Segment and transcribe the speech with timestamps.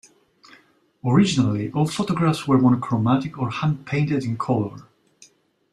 [1.05, 4.87] Originally, all photographs were monochromatic or hand-painted in color.